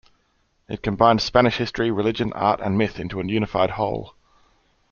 It 0.67 0.81
combines 0.81 1.21
Spanish 1.23 1.57
history, 1.57 1.91
religion, 1.91 2.33
art, 2.33 2.59
and 2.59 2.75
myth 2.75 2.99
into 2.99 3.21
a 3.21 3.25
unified 3.27 3.69
whole. 3.69 4.15